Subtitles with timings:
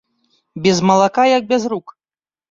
[0.63, 1.87] Без малака як без рук.